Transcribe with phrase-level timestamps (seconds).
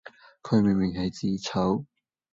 [0.41, 1.85] 佢明明係自炒